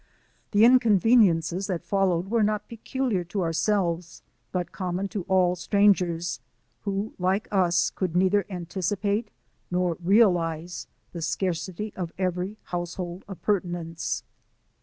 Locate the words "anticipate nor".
8.49-9.97